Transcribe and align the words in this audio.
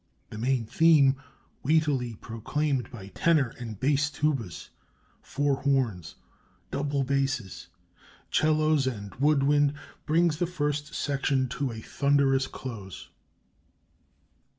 The 0.31 0.39
main 0.39 0.65
theme, 0.65 1.17
weightily 1.61 2.15
proclaimed 2.15 2.89
by 2.89 3.09
tenor 3.09 3.49
and 3.59 3.79
bass 3.79 4.09
tubas, 4.09 4.69
four 5.21 5.57
horns, 5.57 6.15
double 6.71 7.03
basses, 7.03 7.67
'cellos, 8.31 8.87
and 8.87 9.13
wood 9.17 9.43
wind, 9.43 9.75
brings 10.07 10.37
the 10.37 10.47
first 10.47 10.95
section 10.95 11.47
to 11.49 11.71
a 11.71 11.81
thunderous 11.81 12.47
close. 12.47 13.09